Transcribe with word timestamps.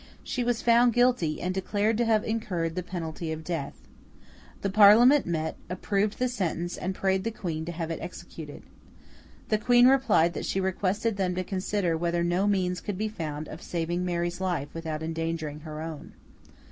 She 0.23 0.43
was 0.43 0.63
found 0.63 0.93
guilty, 0.93 1.39
and 1.39 1.53
declared 1.53 1.95
to 1.99 2.05
have 2.05 2.23
incurred 2.23 2.73
the 2.73 2.81
penalty 2.81 3.31
of 3.31 3.43
death. 3.43 3.75
The 4.63 4.69
Parliament 4.71 5.27
met, 5.27 5.57
approved 5.69 6.17
the 6.17 6.27
sentence, 6.27 6.75
and 6.75 6.95
prayed 6.95 7.23
the 7.23 7.29
Queen 7.29 7.65
to 7.65 7.71
have 7.71 7.91
it 7.91 7.99
executed. 8.01 8.63
The 9.49 9.59
Queen 9.59 9.85
replied 9.87 10.33
that 10.33 10.45
she 10.45 10.59
requested 10.59 11.17
them 11.17 11.35
to 11.35 11.43
consider 11.43 11.95
whether 11.95 12.23
no 12.23 12.47
means 12.47 12.81
could 12.81 12.97
be 12.97 13.09
found 13.09 13.47
of 13.47 13.61
saving 13.61 14.03
Mary's 14.03 14.41
life 14.41 14.69
without 14.73 15.03
endangering 15.03 15.59
her 15.59 15.79
own. 15.83 16.13